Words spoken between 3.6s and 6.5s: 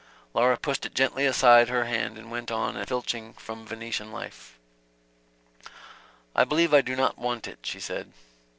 "Venetian Life." "I